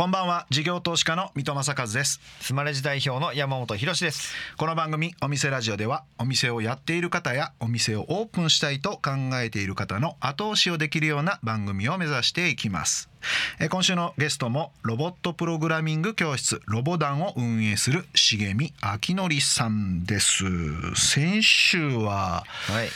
[0.00, 0.46] こんばんは。
[0.48, 2.20] 事業投資家の三戸正和です。
[2.40, 4.32] スマレジ代表の山本博です。
[4.56, 13.10] この番組お店ラジオではお店をやっている方やお店をオープンしたいと考えている方の後押しをできるような番組を目指していきます。
[13.70, 20.44] 今週のゲストもロボットプログラミング教室ロボダンを運営する重見明則さんです。
[20.94, 22.88] 先週は、はい。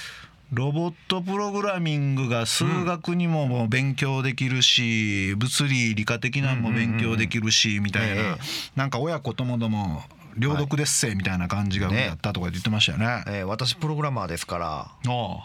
[0.55, 8.37] ロボットプログラミングが数学にももう勉強できるし、物理理科的なのも勉強できるし、みたいな、ええ
[8.77, 10.05] なんか親子ともども
[10.37, 13.25] 両読ですせみたいな感じがねやったとか言ってましたよね。
[13.27, 14.91] えー私プログラマーですから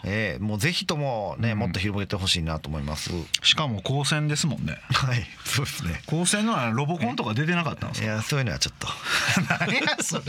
[0.04, 3.10] えーもうぜひともね、もっと広げてほしいなと思います。
[3.42, 4.78] しかも高専ですもんね。
[4.92, 6.02] はい、そうですね。
[6.06, 8.06] 高専のあのロボコンとか出てなかったんですか？
[8.06, 8.88] いや、そういうのはちょっと。
[9.66, 10.24] 何やそれ。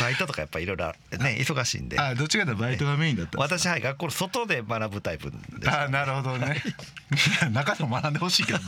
[0.00, 1.98] バイトとかやっぱいろいろね、忙しいんで。
[1.98, 5.70] あどっちかというとバイトがメインだった私はい学校の外で学ぶタイプです。
[5.70, 6.62] あなるほどね。
[7.52, 8.64] 中でも学んでほしいけどね。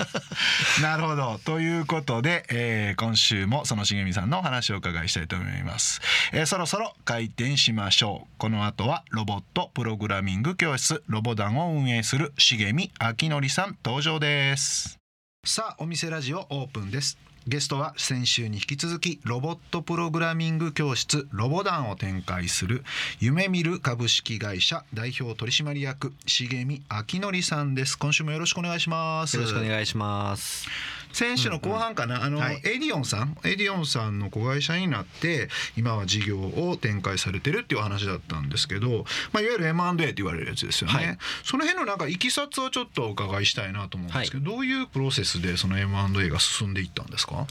[0.83, 1.41] なるほど。
[1.45, 6.01] ということで、えー今週もその茂みさんのお話をお伺いしたいと思います。
[6.33, 8.29] えーそろそろ開店しましょう。
[8.39, 14.99] この後はロボットプログラミング教室ロボダンを運営する茂み明則さん登場です。
[15.47, 17.19] さあお店ラジオオープンです。
[17.47, 22.85] ゲストは先週に引き続きロボットプログラミング教室ロボダンを展開する
[23.19, 30.69] 夢見る株式会社代表取締役重見明則さんです今週もよろしくお願いしますよろしくお願いします。
[31.13, 32.61] 先週の後半かな、あの、はい。
[32.65, 33.37] エディオンさん。
[33.45, 41.19] エディオンさんの子会社になって今は事業を展開されてるっていう話だったんですけど、まあ、いわゆる M&A って言われるやつですよね、はい。
[41.45, 47.47] その辺のなんかいきさつをちょっとお伺いしたいなと思うんですけど、どういうプロセスでその M&A が進んでいったんですか？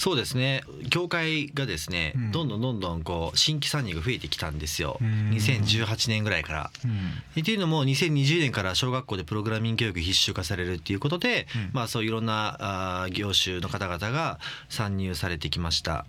[0.00, 0.62] そうですね。
[0.88, 2.32] 業界がですね、うん。
[2.32, 5.28] どんどんどんどんこう新規参入が増えてきたんですよ、うん。
[5.32, 6.70] 2018年ぐらいから。
[6.82, 7.42] うん。
[7.42, 11.70] っていうのも2020年から小学校でプログラミング教育必修化されるっていうことで、うん。
[11.74, 14.38] まあそういろんなあー業種の方々が
[14.70, 16.06] 参入されてきました。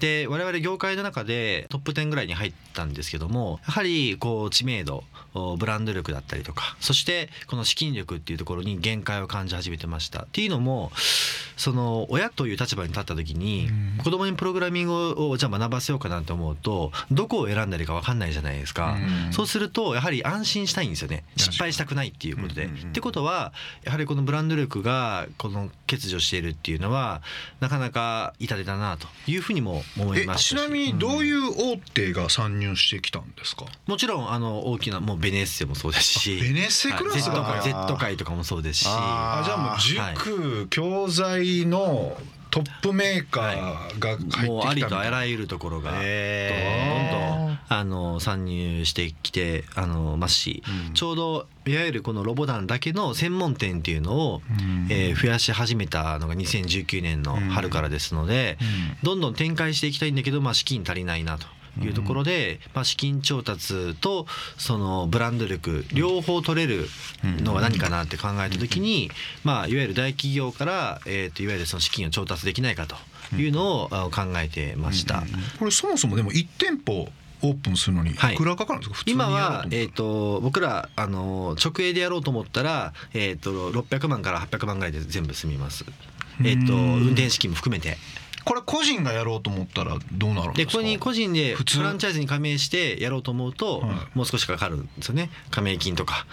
[0.00, 5.13] で我々業界の中でトップ10ぐらいに入ったんですけどもやはりこう知名度お
[5.58, 10.22] ブランド力だったりとかそしてこの資金力っていうところに限界を感じ始めてました。
[10.22, 10.92] っていうのも
[11.56, 14.04] その親という立場に立った時にうん。
[14.04, 18.96] 子供にプログラミングをじゃあ学ばせようかなと思うとどこを選んだらいいか分かんないじゃないですか。
[19.26, 19.32] うん。
[19.32, 21.24] そうするとやはり安心したいんですよね。
[21.36, 22.66] 失敗したくないっていうことで。
[22.66, 23.52] ってことは
[23.82, 27.22] やはりこのブランド力がこの欠如しているっていうのは
[27.60, 30.36] なかなか痛手だなというふうにも思いえまし。
[30.36, 38.86] たしちなみにどういう大手が参入してきたんですか、もちろんあの大きなもうベネッセもそうですしベネッセクラスがはい Z あ界とかもそうですし。
[38.88, 42.16] あじゃあもう塾、教材の
[42.50, 44.48] トップメーカーが入ってきたみたいな。
[44.48, 50.94] もうありとあらゆるところがどんどんあの参入してきてあのますし、うん。
[50.94, 54.86] ちょうどいわゆるこのロボダンだけの専門店っていうのを、うん。
[54.90, 58.96] えー増やし始めたのが2019年の春からですので、うん。
[59.02, 61.46] どんどん展開していきたいんだけど、まあ、資金足りないなと。
[61.80, 64.26] いうところで、まあ、資金調達と
[64.56, 66.86] そのブランド力両方取れる
[67.42, 69.10] のは何かなって考えた時に、
[69.42, 72.96] まあ、いわゆる大企業から、えー、といわゆるその資金を調達できないかと
[73.36, 75.24] いうのをあ考えてました。
[75.58, 77.08] これそもそもでも1店舗
[77.42, 78.36] オープンするのにいはい。
[78.36, 85.84] くらかかるんですか、普通にや今は、えー、と僕らあの直営でやろうと思ったら、えー、と600万から800万ぐらいで全部済みます。
[86.40, 87.96] えー、とうん運転資金も含めて
[88.44, 90.64] これ個人がやろうと思ったらどうなるんでか？
[90.66, 95.30] ですここに個人でフランチャイズに加盟してやろうと思うと、はもう少しかかるんですよね。
[95.50, 96.26] 加盟金とか。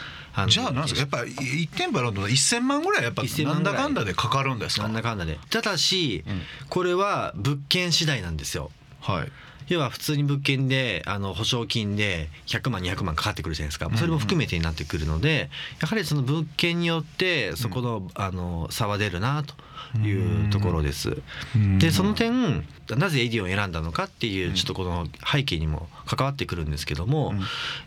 [0.48, 1.00] じゃあなんですか？
[1.02, 4.84] やっぱ1店舗やろうと思ったら1000万ぐらいやっぱ1000なんだかんだでかかるんですか？
[4.84, 5.40] なんだかんだで。
[5.50, 6.42] ただし、うん。
[6.70, 8.72] これは物件次第なんですよ。
[9.00, 9.32] はい
[9.68, 13.90] 要は普通に物件であの保証金で100万200万かかってくるじゃないですか。
[13.96, 15.50] それも含めてになってくるので
[15.82, 19.56] やはりその物件によってそこの,、あの差は出るなと
[20.00, 21.22] いうところです。
[21.80, 27.40] でその点なぜエディオンを選んだのかっていうちょっとこの背景にも関わってくるんですけども、うん。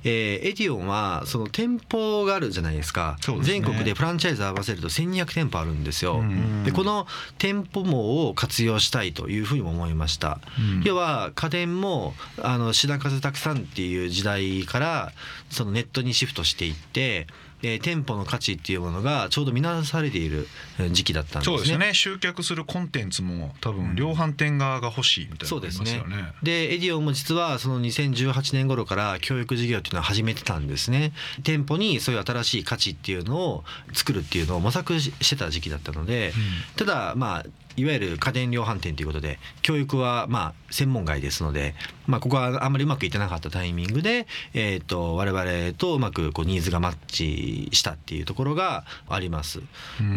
[0.05, 3.17] えーエディオンはその店舗があるじゃないですか。
[3.43, 6.19] 全国でフランチャイズ合わせると1200店舗あるんですよ。
[6.19, 6.65] うん。
[6.65, 7.07] でこの
[7.39, 10.41] 店舗網を活用したいというふうにも思いました。
[10.59, 10.83] うん。
[10.85, 15.13] 要は家電もあの品数たくさんっていう時代から
[15.51, 17.27] そのネットにシフトしていって、
[17.63, 20.47] えー店舗の価値っていうものがちょうど見直されている
[20.79, 21.57] えー時期だったんですね。
[21.57, 21.95] そうですよね。
[21.95, 26.33] 集客するコンテンツも多分量販店側が欲しいみたいなのがありますよね。
[26.43, 31.13] でエディオンも実はその2018年頃から教育事業っていうのを始めてたんですね。
[31.43, 36.33] 店舗にそういう新しい価値っていうのを作るっていうのを模索ししてた時期だったので、
[36.77, 41.75] ただまあいわゆる家電量販店ということで教育はまあ専門外ですので
[42.07, 49.61] まあ、ここはあんまりうまくいってなかったタイミングで、えー、と我々とうまくこうニーズがマッチしたっていうところがあります。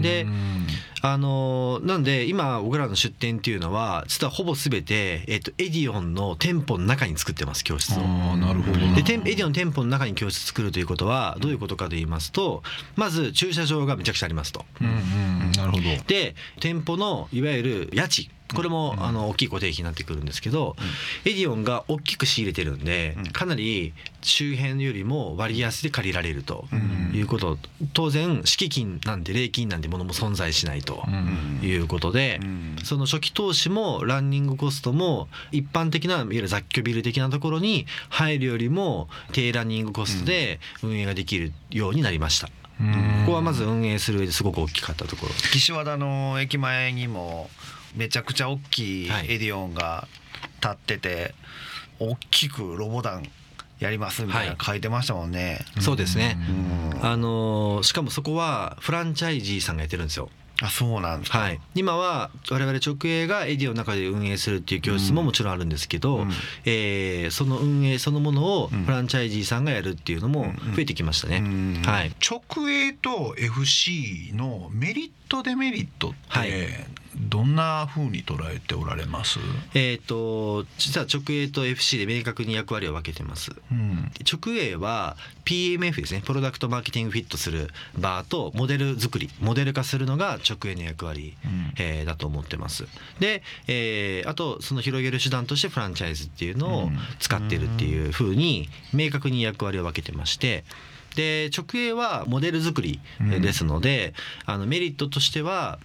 [0.01, 0.25] で
[1.01, 8.01] あのなんで今僕らの出店っていうのは実はほぼ全て、えー、とエディオンの店舗の中に作ってます教室を。
[8.01, 12.63] なるほどなで店エディオンの店舗の中に教室作るということはどういうことかと言いますと
[12.95, 14.65] まず駐車場がめちゃくちゃありますと。
[14.81, 20.75] うんうんなるほどで店舗のいわゆる家賃これもあの大きい固定費になってくるんですけど、
[21.25, 26.65] エディオンが大きく仕入れてるんで、かなり周辺よりも割安で借りられると
[27.13, 27.57] いうこと、
[27.93, 31.03] 当然敷金なんて礼金なんてものも存在しないと
[31.61, 32.39] いうことで、
[32.83, 42.49] その初期投資もランニングコストも一般的ないわゆる雑居ビル的なところに入るよりも低ランニングコストで運営ができるようになりました。
[42.77, 42.83] こ
[43.27, 45.33] こはまず運営する上ですごく大きかったところ。
[45.51, 47.49] 岸和田の駅前にも
[47.95, 50.07] めちゃくちゃ大きいはいエディオンが
[50.61, 51.33] 立ってて、
[51.99, 53.29] 大きくロボ団
[53.79, 55.59] やりますみたいなはい書いてましたもんね。
[55.79, 56.37] そうですね。
[56.93, 60.29] うんあのーしかもそこはフランチャイジーさんがやってるんですよ。
[60.61, 61.39] あそうなんですか。
[61.39, 66.31] はい、今は我々直営がエディオンの中で運営するっていう教室ももちろんあるんですけど、うん。
[66.65, 68.85] えーその運営そのものをうん。
[68.85, 71.37] フランチャイジーさんがやるっていうのも増えてきましたね。
[71.37, 71.81] うん。
[71.85, 76.49] はい、直営と FC のメリットデメリットっはい。
[76.49, 79.39] てどんな風に捉えておられます、
[79.73, 83.51] えー、と実は直営と FC で明確に役割を分けてます。
[83.71, 84.11] うん。
[84.21, 86.21] 直営は PMF ですね。
[86.23, 91.73] プロダクトマーケティングフィットするバーとモデル作りモデル化するのが直営の役割、うん。
[91.79, 92.85] えーだと思ってます。
[93.19, 100.63] で、えーあとその広げる手段としてフランチャイズっていうのを使ってるっていうふうに明確に役割を分けてまして
[101.17, 104.13] で直営はモデル作りえーですので、
[104.45, 105.79] あのメリットとしては、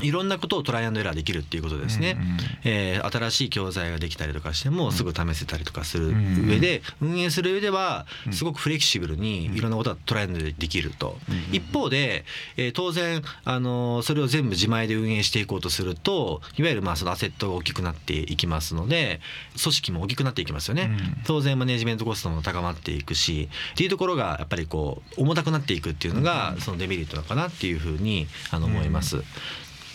[0.00, 2.38] いろんなことをトライアンドエラーできるっていうことですね、うんうん。
[2.64, 6.14] えー新しい教材ができたりとかしてもすぐ試せたりとかする
[6.46, 11.18] 上で運営する上ではすごくフレキシブルにいろんなことがトライアンドでできると。
[11.52, 12.24] 一方で
[12.56, 19.20] えー当然あのーそれを全部自前で運営していこうとするといわゆるまあそのアセットが大きくなっていきますので
[19.62, 20.84] 組織も大きくなっていきますよね。
[20.84, 21.22] うん。
[21.24, 29.22] 当然マネジメントコストも高まっていくしっていうところがやっぱりこう重たくなっていくっていうのがそのデメリットなのかなっていうふうにあの思います。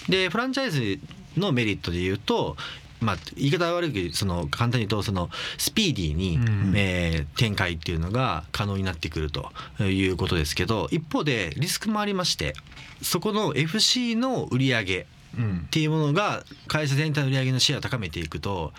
[0.10, 1.00] でフランチャイズ
[1.38, 2.58] のメリットで言うと
[3.00, 6.74] まあ、言い方は悪いけどその簡単に言うとそのスピーディーに、うん。
[6.76, 9.52] えー展開っていうのが可能になってくると
[9.84, 12.54] いうことですけど一方でリスクもありまして
[13.02, 15.08] そこの FC の売り上げ
[15.38, 15.58] うん。
[15.68, 18.74] っていうものが会社全体の売り上げのシェアを高めていくと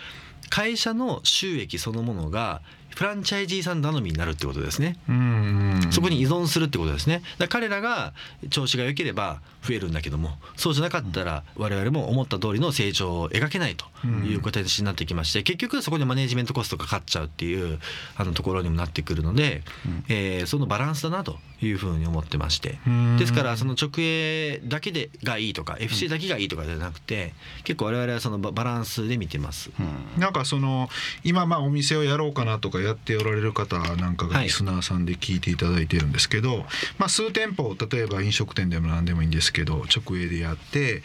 [0.49, 2.61] 会社の収益そのものが
[2.95, 4.97] フランチャイジーさん頼みになるってことですね。
[5.07, 7.21] うんそこに依存するってことですね。
[7.37, 8.13] だから彼らが
[8.49, 17.79] 調子が良ければ増えるんだけどもそうじゃなかったら我々も思った通りの成長を描けないという形になってきまして結局そこにマネジメントコストがかかっちゃうっていう
[18.15, 19.63] あのところにもなってくるので、
[20.07, 27.33] えーそのバランスだなというふうに思ってましてうんですからその直営だけでがいいとか FC だけがいいとかじゃなくて
[27.65, 29.69] 結構我々はそのババランスで見てます。
[30.17, 30.89] なんかその
[31.23, 34.45] 今まあお店をやろうかなとかやっておられる方なんかがはい。
[34.45, 36.65] リスナーさんで聞いていただいてるんですけど、
[36.97, 41.01] まあ数店舗例えば飲食店でも何でもいいんですけど直営でやって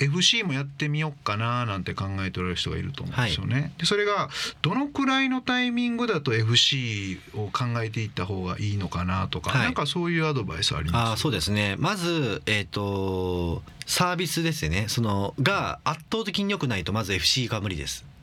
[0.00, 3.72] FC もやってみようかななんて考えておられる人がいると思うんですよね。
[3.78, 4.28] でそれが
[4.62, 9.62] どのくらいのタイミングだと FC を考えていった方がいいのかなとか、はい。
[9.62, 11.10] なんかそういうアドバイスあります？
[11.10, 11.74] あーそうですね。
[11.78, 14.84] まず、えー、とサービスですよね。
[14.86, 18.04] そのが圧倒的に良くないとまず FC が無理です。
[18.04, 18.17] うん、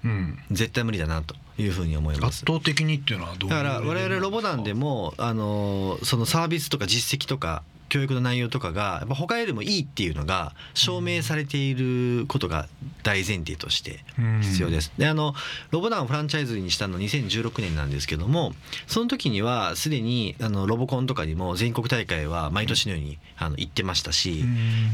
[0.51, 2.43] 絶対無理だなというふうに思います。
[2.43, 12.67] 圧倒的にっていうのはどうだから我々ロボ団ででもあのそのサービスとか実績とか教育の内容とかがやっぱ他よりもいいっていうのが証明されていることが
[13.03, 14.03] 大前提として
[14.41, 14.91] 必要です。
[14.97, 15.33] であの
[15.71, 18.53] ロボダンをフランチャイズにしたの2016年なんですけども
[18.88, 24.43] その時にはすでにあのロボコンとかにも全国大会は毎年のようにあの行ってましたし、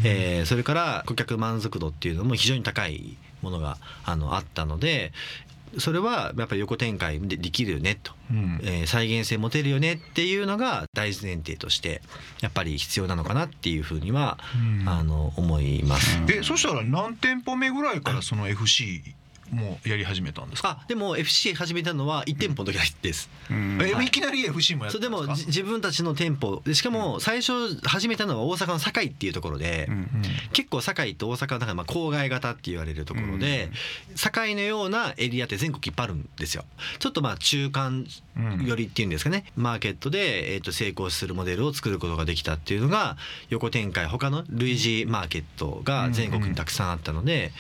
[0.04, 5.12] えーそれから顧客満足度っていうのも非常に高いものがあのあったので
[5.78, 8.60] それはやっぱり横展開でできるよねと、うん。
[8.64, 12.02] えー再現性持てるよねっていうのが大前提として
[12.42, 14.38] やっぱり必要なのかなっていうふうには、
[14.82, 14.90] うん。
[14.90, 16.20] あの思います。
[16.28, 19.16] えそしたら何店舗目ぐらいからその FC
[19.52, 23.30] もやり始めたんですか、あでも FC 始めたのは1店舗の時です。
[23.50, 24.06] えはい。
[24.06, 25.26] いきなり FC もやったんですか？
[25.26, 26.62] でもじ自分たちの店舗。
[26.66, 29.90] でしかも最初始めたのは大阪の堺っていうところで、
[30.54, 33.70] 結構堺と大阪の中でまあ郊外型って言われるところで、
[34.16, 36.66] 堺のようなエリアって全国いっぱいあるんですよ。
[37.00, 38.06] ちょっとまあ中間
[38.66, 43.18] 寄りっていうんですかね、マーケットで、えー、と成功するモデルを作ることができたっていうのが
[43.50, 44.08] 横展開。
[44.08, 47.52] 他の類似マーケットが全国にたくさんあったので、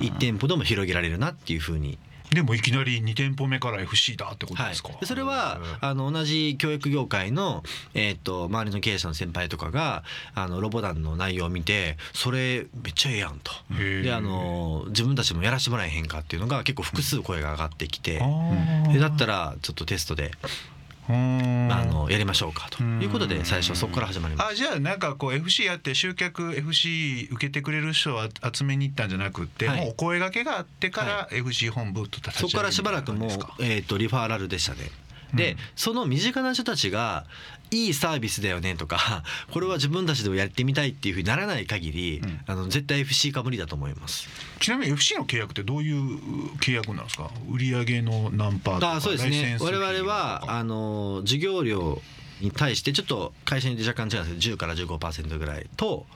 [0.00, 1.98] 1店舗でも広げられるなっていうふうに。
[2.30, 7.62] でもいきなり2店舗目から FC だってことはいですか、、でそれはあの同じ教育業界の、
[7.94, 10.02] えー、と周りの経営者の先輩とかが
[10.34, 13.52] あのロボダンの内容を見てそれめっちゃええやんと。
[14.02, 18.18] であの自分たちもやらしてもらえへんかっていうのが結構複数声が上がってきて。
[18.20, 20.75] あーでだったらちょっとテストでうん
[21.08, 22.82] あのやりましょうかと。
[22.82, 28.20] いうことで最初そこから始まりましあじゃあなんかこう FC やって集客 FC 受けてくれる人を
[28.52, 29.80] 集めに行ったんじゃなくって、はい。
[29.80, 34.90] もうお声掛けがあってから FC 本部と立ちたそこからしばらくもう、えー、とリファーラルでしたね。
[35.34, 37.24] で、うんその身近な人たちが
[37.70, 42.40] いいサービスだよねとか これは自分たちでもやってみたいっていうふうにならない限り、うん。
[42.46, 44.28] あの絶対 FC 化無理だと思います。
[44.60, 46.18] ちなみに FC の契約ってどういう
[46.58, 47.30] 契約なんですか？
[47.50, 49.56] 売上の何パーとかあそうですね。
[49.60, 52.00] 我費々はあの授業料
[52.40, 56.06] に対してちょっと会社によって若干違うんですけど10から15%ぐらいと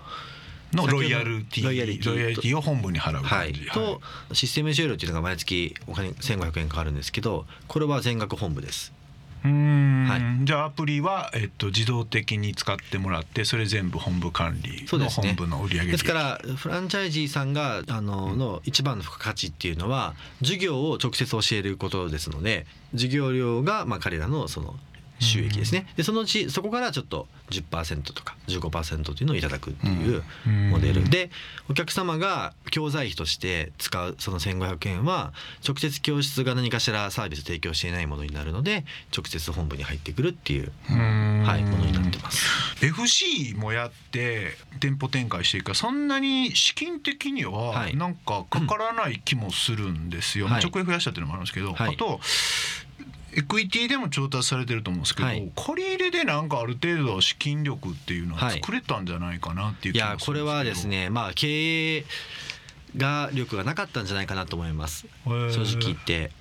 [0.73, 3.53] のロイヤルティロイヤリティを本部に払うはい。
[3.53, 4.01] 感じ、、と
[4.35, 8.93] システム使用料っていうのが毎月お金1500円かかるんですけどこれは全額本部です
[9.43, 10.45] はい。
[10.45, 15.99] じゃあアプリは、えっと、自動的に使ってもらってそれ全部本部管理の本部の売上で。
[15.99, 24.75] すからフランチャイジーさんがあのの一番の付加価値っていうのは授業を直接教えることですので授業料がまあ彼らのその
[25.21, 25.87] 収益ですね。
[25.97, 31.09] でそのうちそこからちょっと10%とか15%っていうのをいただくっていううんモデル。
[31.09, 31.31] で
[31.69, 35.33] お客様が教材費として使うその1500円は
[35.67, 38.85] 直接教室が何かしらサービス提供していないものになるので
[39.17, 42.47] 直接本部に入ってくるっていう、はい、ものになってます。
[42.83, 47.97] FC もやって店舗展開していくからそんなに資金的にははい。
[47.97, 50.53] なんかかからない気もするんですよ、はい。
[50.55, 51.95] まあ直営増やしたっていうのもあるんですけど、はい。
[51.95, 52.21] あと
[53.33, 55.51] エクイティでも調達されてると思うんですけど、はい。
[55.55, 60.39] 借り入れでなんかある程度資金力っていうのははい作れたんじゃないかなっていうい気もするんですけど。
[60.39, 62.05] やこれはですねまあ経営
[62.97, 65.07] が力がなかったんじゃないかなと思います。
[65.27, 65.53] ー。
[65.53, 66.33] 正直言って。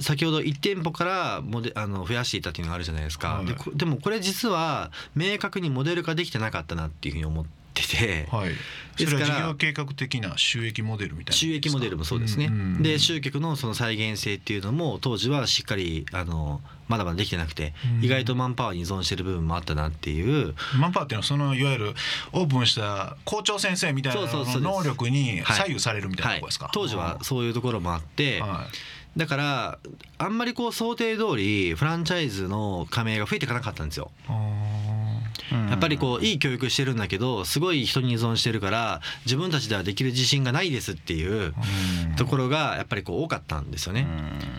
[0.00, 3.46] 先ほど1店舗からモデあの増やしていたっていうのがあるじゃないですか、はい。
[3.46, 8.52] でこでもこれ実は明確にモデル化できてなかったなっていうふうに思ってて、はい。
[8.96, 18.04] それはですから事業計画的な収益モデルみたいな収益モデルもそうですね、んんで集客のその再現性っていうのも当時はしっかりあのまだまだできてなくて、うん。
[18.04, 20.54] 意外とマンパワーに依存してる部分もあったなっていう。
[20.78, 21.94] マンパワーっていうのはそのいわゆる
[22.32, 25.56] オープンした校長先生みたいな能力にはい。
[25.56, 28.66] 左右されるみたいなはいとこですか、当時はそういうところもあって、は
[29.16, 29.78] だから
[30.18, 34.10] あんまりこう想定通りフランチャイズの加盟が増えていかなかったんですよ。
[34.24, 34.32] いあ
[35.52, 44.06] やっぱりこういい教育してるんだけどすごい人に依存してるから自分たちではできる自信がないですっていうーところがやっぱりこう多かったんですよね。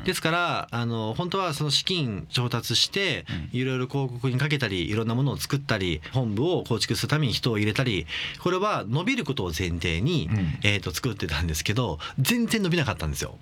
[0.05, 8.05] ですからあの本当はその資金調達していろいろ広告にかけたりいろんなものを作ったり本部を構築するために人を入れたり
[8.41, 13.35] これは伸びることを前提に、うんえー、と作ってたんですけど全然伸びなかったんですよ。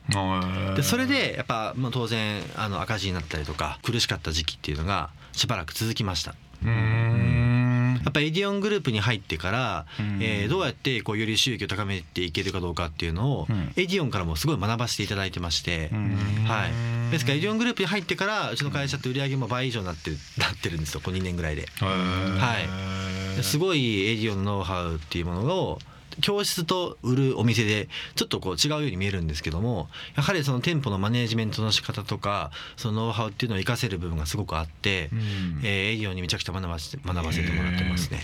[0.75, 6.36] でそれでやっぱ、まあ、当然あの赤字になったりとか苦しかった時期っていうのがしばらく続きました。
[6.63, 10.20] やっぱエディオングループに入ってから、うん。
[10.22, 13.72] えーどうやってこうより収益を高めていけるかどうかっていうのを、うん。
[13.75, 16.15] エディオンからもすごい学ばせていただいてまして、うん。
[16.46, 21.68] はい、ですからエディオングループに入ってからうちの会社って売り上げも倍以上になってるなってるんですよこの2年ぐらいで。
[21.80, 23.38] はい。
[23.38, 25.80] ですごいエディオンのノウハウっていうものを
[26.20, 38.22] 教室と売るお店でちょっとこう違うように見えるんですけどもやはりその店舗のマネージメントの仕方とかそのノウハウっていうのを活かせる部分がすごくあって、うんえーエディオンにめちゃくちゃ学ばせて学ばせてもらってますね。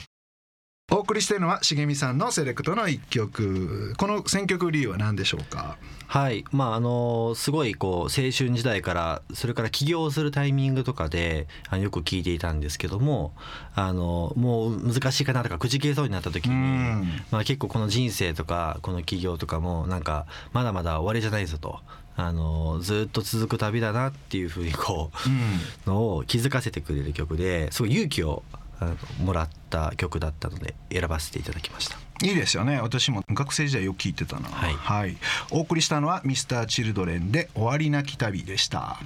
[0.90, 3.94] お送りしているのは重見さんのセレクトの一曲。
[3.98, 5.76] この選曲理由は何でしょうか？
[6.08, 6.46] はい。
[6.54, 13.34] まああのすごいこう青春時代からそれから起業するタイミングとかでよく聞いていたんですけども
[13.76, 17.08] あのもう難しいかなとかくじけそうになった時に、うん。
[17.32, 21.82] まあ、結構この人生とかこの起業とかもなんかまだまだ終わりじゃないぞと。
[22.20, 25.12] あのずっと続く旅だなっていうふうにこ
[25.86, 28.42] うのを気づかせてくれる曲ですごい勇気を
[28.80, 31.98] あのもらった曲だったので選ばせていただきました。
[32.24, 32.80] いいですよね。
[32.82, 34.50] 私も学生時代よく聞いてたな。
[34.50, 35.18] はい。
[35.52, 39.00] お送りしたのはミスターチルドレンで終わりなき旅でした。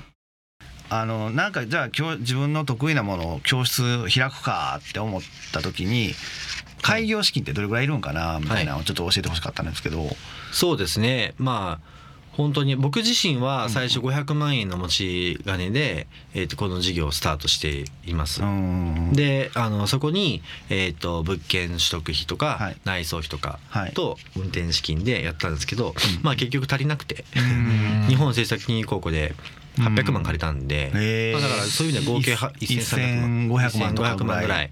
[0.90, 3.82] あのなんかじゃあ今日自分の得意なものを教室
[4.14, 5.22] 開くかって思っ
[5.54, 6.14] た時に
[6.82, 10.06] 開業資金ってどれぐらいいるんかなみたいなのをちょっと教えてほしかったんですけど、
[10.52, 11.34] そうですね。
[11.38, 11.91] まあ
[12.34, 18.42] 本当に僕自身は最初500万円の持ち金で、えー、とこの事業をスタートしています。
[18.42, 22.78] うんであのそこに、えー、と物件取得費とか、はい。
[22.86, 23.94] 内装費とかはい。
[23.94, 28.08] と運転資金でやったんですけど、まあ結局足りなくて、ん。
[28.08, 29.36] 日本政策金融高校で
[29.78, 30.92] 800万借りたんで、
[31.34, 33.48] まあ、だからそういう意味では合計は1300万。
[33.50, 34.72] 1500万とか1500万ぐらい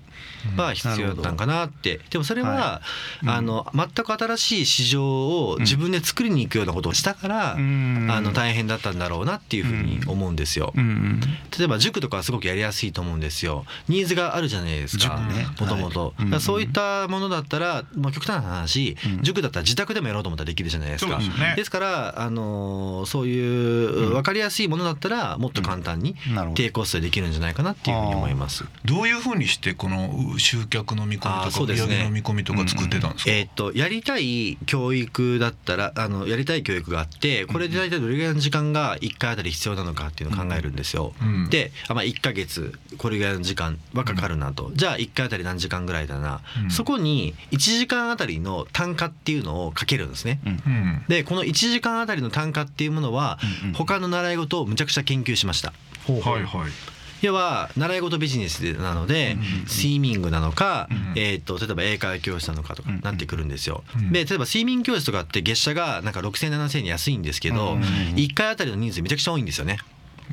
[0.57, 2.81] は必要だったんかなって、でもそれは、は
[3.25, 8.07] あの全く新しい市場を自分で作りに行くようなことをしたから、うん。
[8.09, 10.73] あの大変だったんだろうなっていうふうに思うんですよ。
[10.75, 10.81] うん。
[10.81, 11.19] うん。
[11.57, 13.65] 例えば塾とかはすごくやりやすいと思うんですよ。
[13.87, 15.19] ニーズがあるじゃないですか
[15.59, 19.23] もともとそういったものだったら、まあ、極端な話、うん。
[19.23, 21.17] 塾だったら自宅でもやろうと思ったらできるじゃないですか。
[21.17, 21.55] ですね。
[21.69, 26.15] から、あのーそういう分かりやすいものだったらもっと簡単に
[26.55, 28.65] 低コストでできるんじゃないかなっていうふうに思います。
[28.85, 41.13] どういうふうにしてこの集客の見込みとか売上げの見込みとか作ってたんですか、えーっとやりたい教育だったらあのやりたい教育があってこれで大体どれぐらいの時間が1回あたり必要なのかっていうのを考えるんですよ。
[41.21, 46.71] うんで、あまあ、1ヶ月これぐらいの時間はかかるなと、じゃあ1回あたり何時間ぐらいだな、うん。
[46.71, 50.39] そこに1時間あたりの単価っていうのをかけるんですね。
[50.45, 51.05] うんうん。
[51.07, 53.73] でこの1時間あたりの単価っていうものはうんうん。
[53.73, 55.73] 他の習い事をむちゃくちゃ研究しました。
[56.07, 56.71] はいはい
[57.21, 63.83] 要は習い事ビジネスなので、スイミングなのか、うんえー、と例えば英会話教室なのかとかうんなってくるんですよ。
[63.97, 69.79] うんで例えばスイミング教室とかって月謝がなんか6,000,7,000円安いんですけど、うん1回あたりの人数めちゃくちゃ多いんですよね。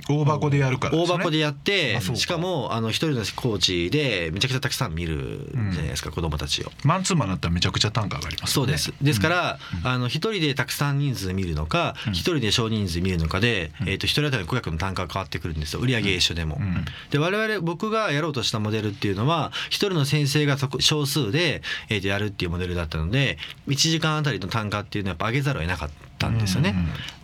[0.08, 1.14] 大箱でやるからですね。
[1.14, 6.70] 大箱でやってしかもあの一人のコーチでめちゃくちゃたくさん見るじゃないですか、子供たちを。
[6.84, 8.76] マンツーマンだったらめちゃくちゃ単価上がりますよね。
[8.78, 9.04] そうです。
[9.04, 15.80] ですから、あの一人でたくさん人数見るのか、一人で少人数見るのかで、えっ、と一人当たりの顧客の単価が変わってくるんですよ。
[15.80, 16.56] 売上一緒でも。
[16.60, 16.84] うん。
[17.10, 23.38] で我々僕がやろうとしたモデルっていうのは一人の先生が少数で、えーとやるっていうモデルだったので
[23.68, 26.74] 1時間あたりの単価っていうのはやっぱ上げざるを得なかったんですよね。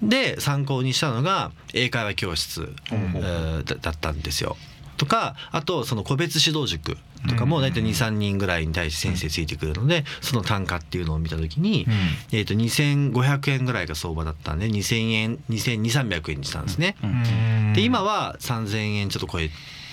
[0.03, 4.57] で参考にしたのが英会話教室、えーだだったんですよ。
[4.97, 6.97] とかあとその個別指導塾
[7.29, 11.87] とかも大体23人ぐらいに対して先生ついてくるのでその単価っていうのを見た時に、
[12.33, 16.97] えー、と2500円ぐらいが相場だったんで2000円2200300円にしたんですね。
[17.03, 19.51] うんで今は3000円ちょっと超え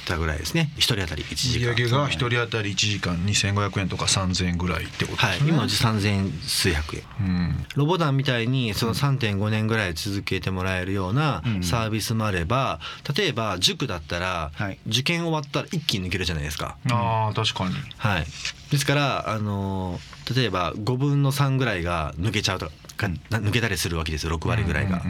[0.10, 1.74] たぐらいですね一人当たり1時間。
[1.74, 7.04] 売上が一人当たり1時間2500円とか3000円ぐらいってことですね、はい今のうち3000円数百円。
[7.22, 7.66] うん。
[7.75, 11.63] ロボダンみたいにその3.5年ぐらい続けてもらえるようなうん。
[11.63, 12.80] サービスもあれば
[13.16, 14.80] 例えば塾だったらはい。
[14.88, 16.78] 受験終わったら一気に抜けるじゃないですか。
[16.92, 17.75] あー確かに。
[17.98, 18.25] はい、
[18.72, 22.72] ですから、あのー例えば5分の3ぐらいが抜けちゃうとか、
[23.08, 25.01] な抜けたりするわけですよ6割ぐらいが。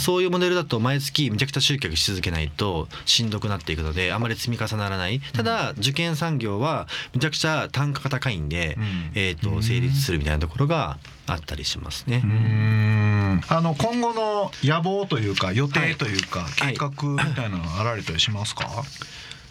[0.00, 5.20] そういうモデルだと毎月めちゃくちゃ集客し続けないとしんどくなっていくのであまり積み重ならない。
[5.20, 9.12] ただ受験産業はめちゃくちゃ単価が高いんで、うん。
[9.14, 12.22] えー、と成立するみたいなところがあったりしますね。
[12.24, 13.40] うん。
[13.48, 16.76] あの今後の野望というか予定というかはい。
[16.76, 18.68] 計画みたいなのあられたりしますか、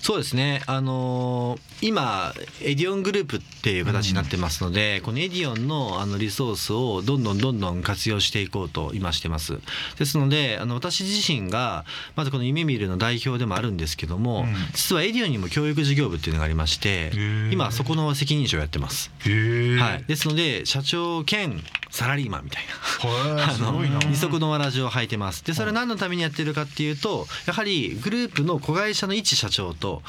[0.06, 9.60] そうですね、あのー今エディオングループっていう形になってますので、このエディオンのあのリソースをどんどんどんどん活用していこうと今してます。
[9.98, 14.56] ですのであの私自身がまずこの夢見るの代表でもあるんですけども、うん。
[14.74, 17.52] 実はエディオンにも教育事業部っていうのがありましてー。
[17.52, 21.62] 今そこの責任者をやってます、はい、ですので社長兼
[21.96, 23.10] サラリーマンみたいな。
[23.10, 24.00] へーすごいな。
[24.00, 25.46] 二足のわらじを履いてます。
[25.46, 30.02] でそれは何のためにやってるかっていうとやはりグループの子会社の一社長と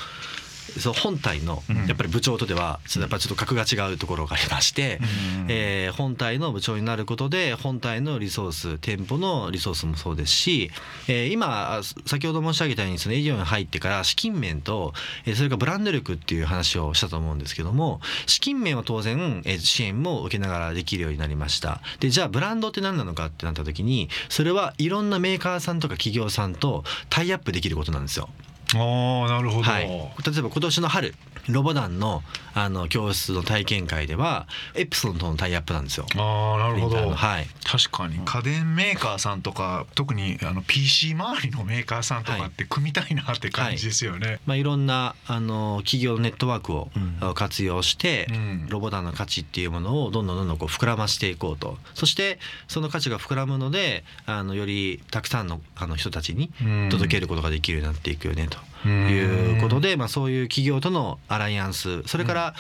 [0.79, 5.01] そう本体のやっぱり部長とではちょっとやっぱちょっと格が違うところがありまして、
[5.49, 10.71] えー本体の部長になることで本体のリソース店舗のリソースもそうですし、
[11.09, 14.93] えー今先ほど申し上げたようにその営業に入ってから資金面と
[15.25, 21.81] えーそれからブランド力っていう話をしたと思うんですけども資金面は当然えー支援も受けながらできるようになりました。
[22.01, 28.29] でじゃあブランドって何なのかってなった時にそれはいろんなメーカーさんとか企業さんとタイアップできることなんですよ。
[28.75, 31.15] ああなるほど、はい、例えば今年の春。
[31.49, 32.23] ロボダンの
[32.55, 36.07] あの教室の体験会ではエプソンとのタイアップなんですよ。
[36.17, 37.15] ああなるほど、の。
[37.15, 37.47] はい。
[37.65, 38.19] 確かに。
[38.25, 47.35] 家電メーカーさんとか特にあの PC 周りのメーカーさんとかって組みたいなって感じですよね、まあ、いろんなあの企業ネットワークをうん。
[47.35, 48.67] 活用して、うん。
[48.71, 51.77] ロボダンの価値っていうものをどんどんどんどんこう膨らましていこうと。
[51.95, 56.89] そしてその価値が膨らむのであのよりたくさんのあの人たちにうん。
[56.91, 58.59] 届けることができるようになっていくよねと。
[58.59, 62.03] うんいうことで、まあ、そういう企業とのアライアンス。
[62.05, 62.55] それから、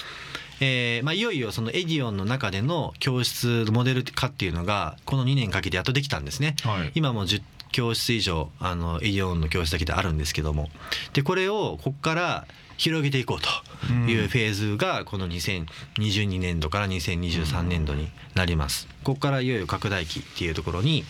[0.60, 6.56] えーまあ、いよいよそのエディオンの中での教室のモデル化っていうのがこの2年かけてやっとできたんですね。
[6.62, 6.92] はい。
[6.94, 10.70] 今も10教室以上あのエディオンの教室だけであるんですけども。
[11.12, 12.46] でこれをここから
[12.78, 18.88] 広げていこうというフェーズがこの2022年度から2023年度になります。
[19.02, 21.04] ここからいよいよ拡大期っていうところに、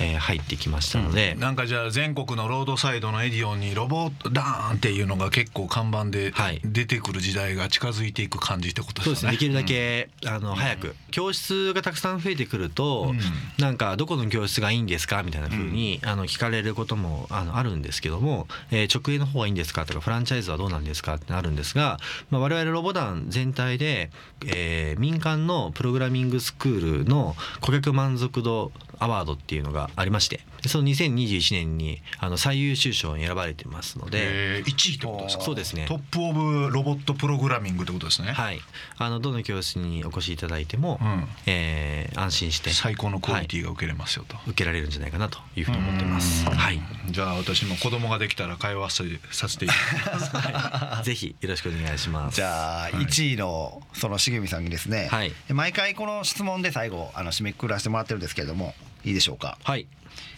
[0.00, 6.60] えー入ってきましたので、なんかじゃあ全国のロードサイドのエディオンにロボットダーンっていうのが結構看板ではい。
[6.64, 9.36] 出てくる時代が近づいていく感じってことそうですすね。
[9.36, 9.58] でよね。
[9.62, 13.18] できるだけ、あの早く教室がたくさん増えてくると、うん。
[13.58, 21.98] なんかどこの教室がいいんですかみたいな風に、あの聞かれることもあのあるんですけども、えー直営の方がいいんですかとかフランチャイズはどうなんですかってなるんですが、
[22.30, 24.10] まあ、我々ロボ団全体で、
[24.46, 34.58] えー民間のプログラミングスクールの顧客満足度アワードっていうのがありましてでその2021年にあの最優秀賞に選ばれてますので。
[34.58, 35.44] えー、1位ってことですか？
[35.44, 35.86] そうですね。
[35.88, 38.60] トップオブロボットプログラミングってことですね、はい、
[38.96, 41.28] あのどの教室にお越しいただいても、うん。
[41.46, 46.44] えー安心して最高のクオリティが受けれますよと、受けられるんじゃないかなというふうに思ってます。
[46.46, 46.80] はい、
[47.10, 49.74] じゃあ私も子供ができたら会話させさせていた
[50.10, 51.04] だきます。
[51.06, 52.36] ぜひよろしくお願いします。
[52.36, 52.92] じゃあはい。
[52.94, 55.32] 1位のその重見さんにですね、はい。
[55.50, 59.86] 毎回この質問で最後あの締めくくらせてもらってるんですけれどもいいでしょうか、はい、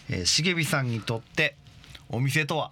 [0.09, 1.55] えー、重見さんにとって
[2.09, 2.71] お店とは？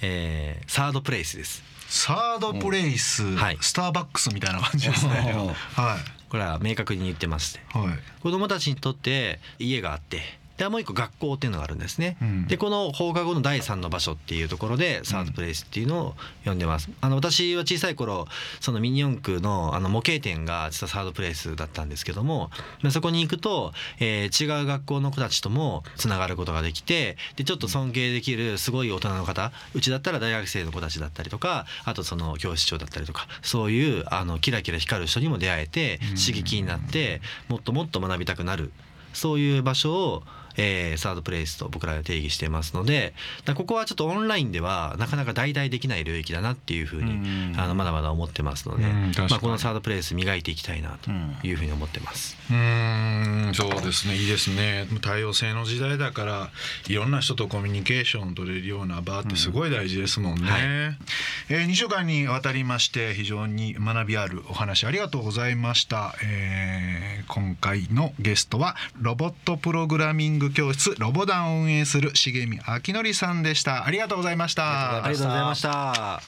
[0.00, 1.62] えーサードプレイスです。
[1.88, 3.58] サードプレイス、はい。
[3.60, 5.34] スターバックスみたいな感じですね。
[5.36, 5.98] うんは
[6.28, 7.98] これは明確に言ってまして、いはい。
[8.22, 10.40] 子どもたちにとって家があって。
[10.62, 12.46] でもう一個学校っていうのがあるんですね、うん。
[12.46, 18.26] でこの放課後の第三の場所っていうところでサードプレイスっていうのを呼んでます、あの私は小さい頃
[18.60, 22.50] そのミニ四駆のあの模型店が実はサードプレイスだったんですけども
[22.82, 38.72] まあそこに行くと、えー違う学校の子たちともつながることができてでちょっと尊敬できるすごい大人の方うちだったら大学生の子たちだったりとかあとその教師長だったりとかそういうあのキラキラ光る人にも出会えて刺激になってもっともっと学びたくなる
[39.12, 40.22] そういう場所を、
[40.56, 43.14] えーサードプレイスと僕らは定義していますので
[43.54, 47.54] ここはちょっとオンラインではなかなか代替できない領域だなっていうふうにうん。
[47.56, 51.10] あのまだまだ思ってますので、まあ、このサードプレイス磨いていきたいなと
[51.46, 52.36] いうふうに思ってます。
[52.50, 54.16] うーんそうですね。
[54.16, 54.86] いいですね。
[55.00, 56.50] 多様性の時代だから
[56.88, 60.62] いろんな人とコミュニケーション取れるような場ってすごい大事ですもんね、はい。
[60.62, 73.84] えー、2週間にわたりまして非常に学びあるお話ありがとうございました、えー今回のゲストはロボットプログラミング教室ロボ団を運営する重見明則さんでした。
[73.86, 75.04] ありがとうございました。
[75.04, 76.22] ありがとうございました。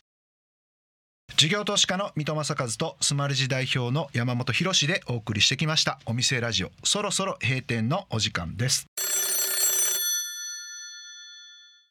[1.37, 5.99] 事業投資家の三戸正和とスマルジ代表の山本博でお送りしてきました。
[6.07, 8.87] お店ラジオそろそろ閉店のお時間です。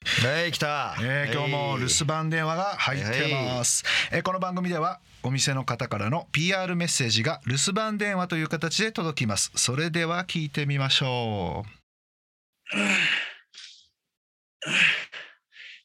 [0.05, 0.95] はい来た。
[1.01, 9.51] えー今日も留守番電話が入ってます、えーこの番組ではお店の方からの PR メッセージが留守番電話という形で届きます。
[9.55, 11.82] それでは聞いてみましょう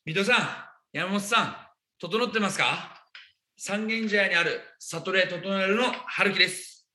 [0.06, 1.56] 水戸さん、山本さん、
[1.98, 3.04] 整ってますか？
[3.58, 6.88] 三軒茶屋にあるサトレ整えるの春樹です。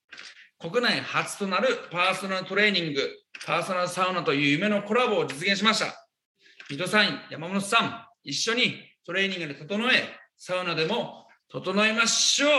[0.58, 3.08] 国内初となるパーソナルトレーニング、
[3.46, 6.08] パーソナルサウナという夢のコラボを実現しました。
[6.68, 12.50] 水戸さん、山本さん、一緒にトレーニングで整え、サウナでも整えましょう。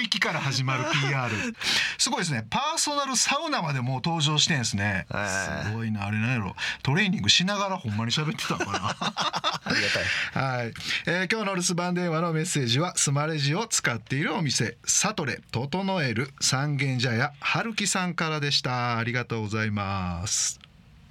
[0.00, 1.30] 吐息から始まる PR
[1.98, 2.46] すごいですね。
[2.48, 5.06] パーソナルサウナまでもう登場してんですね。
[5.10, 5.68] はい。
[5.68, 6.54] すごいなあれなんやろ。
[6.82, 8.96] トレーニングしながらほんまに喋ってたのかな。
[9.00, 9.88] ありが
[10.32, 10.44] たい。
[10.44, 10.74] はい、
[11.06, 18.98] えー今日の留守番電話のメッセージはスマレジを使っているお店サトレ整える三軒茶屋春樹さんからでした。
[18.98, 20.60] ありがとうございます。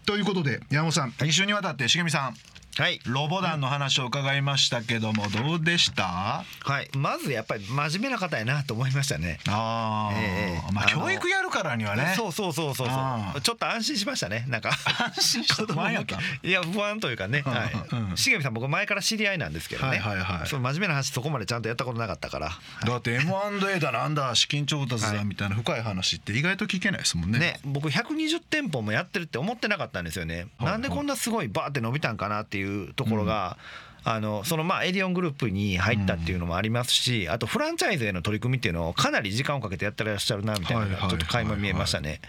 [0.05, 2.35] ということで山本さん、2週にわたって重見さん
[2.79, 3.01] はい。
[3.05, 6.45] ロボ団の話を伺いましたけどもどうでした？
[6.63, 6.89] はい。
[6.95, 9.37] まずやっぱり真面目な方やなと思いましたね。
[9.49, 12.13] あー、ええまあ教育やるからにはね。
[12.15, 12.93] そうそうそうそうそ
[13.35, 13.41] う。
[13.41, 14.71] ちょっと安心しましたねなんか。
[15.13, 15.65] 安心した。
[15.73, 16.19] 不安やった。
[16.41, 20.47] いや不安というかね、はいうん重見さん僕前から知り合いなんですけどね、はいはいはい。
[20.47, 22.51] その真面目な話そこまでちゃんとやったことなかったから、
[22.85, 25.25] だって M&A だなんだ資金調達だはい。
[25.25, 27.39] みたいな深い話って意外と聞けないですもんね。
[27.39, 30.71] ね僕120店舗もやってるって思ってなかったんですよね、はい。
[30.71, 33.57] なんでこんなすごいバーって伸びたんかなっていうところが、
[34.03, 42.21] あのそのまあエディオングループに入ったっていうのもありますし、あとフランチャイズへの取り組みっていうのをかなり時間をかけてやってらっしゃるなみたいなのがちょっと垣間見えましたね。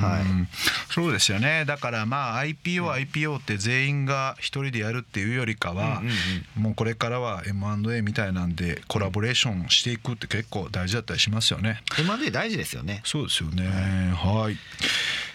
[0.00, 6.02] はいそうですよねだからまあ IPO、IPO って全員が一人でやるっていうよりかは、
[6.56, 11.82] もうこれからは M&A みたいなんでコラボレーションしていくって結構大事だったりしますよね。
[11.98, 13.00] M&A 大事ですよね。
[13.04, 13.64] そうですよね。
[14.14, 14.56] はい。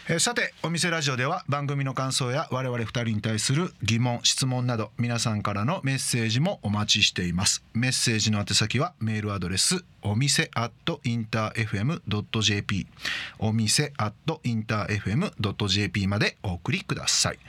[0.10, 7.64] えーさてお店ラジオでは番組の感想や我々二人に対する疑問質問など皆さんからのメッセージもお待ちしています。
[7.74, 12.86] メッセージの宛先はメールアドレスお店アットインター FM.jp
[13.40, 17.40] お店アットインター FM.jp までお送りください。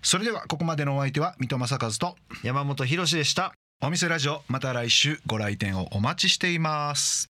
[0.00, 3.52] それではここまでのお相手は水戸正和と山本博でした。
[3.82, 7.28] お店ラジオまた来週ご来店をお待ちしています